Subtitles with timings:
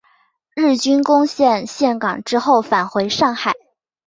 [0.55, 3.53] 日军攻陷陷港之后返回上海。